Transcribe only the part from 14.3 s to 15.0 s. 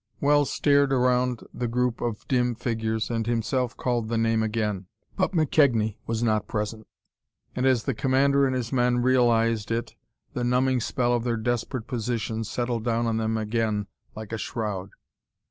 a shroud.